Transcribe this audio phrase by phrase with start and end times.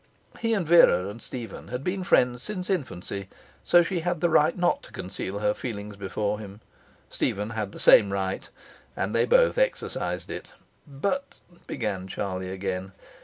[0.39, 3.29] He and Vera and Stephen had been friends since infancy,
[3.63, 6.59] so she had the right not to conceal her feelings before him;
[7.11, 8.49] Stephen had the same right.
[8.97, 10.53] They both exercised it.
[10.87, 12.93] 'But' began Charlie again.